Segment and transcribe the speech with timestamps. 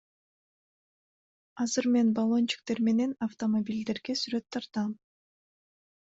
[1.63, 4.89] Азыр мен баллончиктер менен автомобилдерге сүрөт тартам.